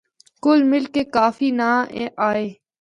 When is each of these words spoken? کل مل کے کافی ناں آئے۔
کل 0.43 0.59
مل 0.71 0.83
کے 0.93 1.03
کافی 1.17 1.49
ناں 1.59 1.77
آئے۔ 2.29 2.47